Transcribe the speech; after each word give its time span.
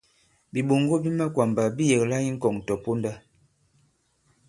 Bìɓoŋgo 0.51 0.95
bi 1.03 1.09
makwàmbà 1.19 1.63
bi 1.75 1.83
yɛ̀kla 1.91 2.17
i 2.27 2.31
ŋkɔ̀ŋ 2.35 2.55
tɔ̀ponda. 2.67 3.13